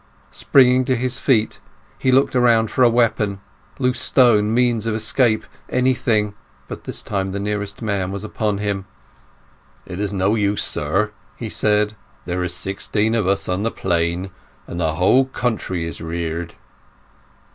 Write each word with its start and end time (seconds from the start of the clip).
Springing 0.31 0.83
to 0.83 0.95
his 0.95 1.19
feet, 1.19 1.59
he 1.99 2.11
looked 2.11 2.35
around 2.35 2.71
for 2.71 2.81
a 2.83 2.89
weapon, 2.89 3.39
loose 3.77 3.99
stone, 3.99 4.51
means 4.51 4.87
of 4.87 4.95
escape, 4.95 5.45
anything. 5.69 6.33
By 6.67 6.77
this 6.83 7.03
time 7.03 7.31
the 7.33 7.39
nearest 7.39 7.83
man 7.83 8.11
was 8.11 8.23
upon 8.23 8.57
him. 8.57 8.85
"It 9.85 9.99
is 9.99 10.11
no 10.11 10.33
use, 10.33 10.63
sir," 10.63 11.11
he 11.35 11.49
said. 11.49 11.93
"There 12.25 12.41
are 12.41 12.47
sixteen 12.49 13.13
of 13.13 13.27
us 13.27 13.47
on 13.47 13.61
the 13.61 13.69
Plain, 13.69 14.31
and 14.65 14.79
the 14.79 14.95
whole 14.95 15.25
country 15.25 15.85
is 15.85 16.01
reared." 16.01 16.55